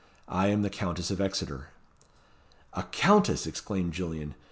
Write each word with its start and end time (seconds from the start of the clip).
I 0.33 0.47
am 0.47 0.63
the 0.63 0.71
Countess 0.71 1.11
of 1.11 1.21
Exeter." 1.21 1.67
"A 2.73 2.81
Countess!" 2.81 3.45
exclaimed 3.45 3.93
Gillian. 3.93 4.33